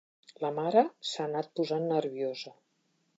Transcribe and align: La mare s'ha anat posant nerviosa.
La 0.43 0.49
mare 0.59 0.83
s'ha 1.09 1.27
anat 1.31 1.51
posant 1.59 1.85
nerviosa. 1.95 2.55